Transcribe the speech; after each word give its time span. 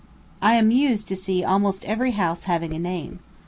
I 0.41 0.55
am 0.55 0.65
amused 0.65 1.07
to 1.09 1.15
see 1.15 1.43
almost 1.43 1.85
every 1.85 2.13
house 2.13 2.45
having 2.45 2.73
a 2.73 2.79
name. 2.79 3.19